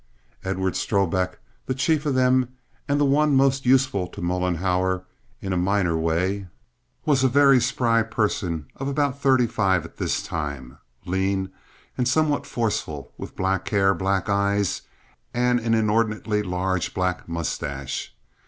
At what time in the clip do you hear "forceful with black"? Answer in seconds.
12.47-13.69